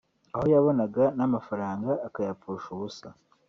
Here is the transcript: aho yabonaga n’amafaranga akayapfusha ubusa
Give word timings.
aho 0.35 0.45
yabonaga 0.53 1.03
n’amafaranga 1.17 1.91
akayapfusha 2.07 2.67
ubusa 2.75 3.07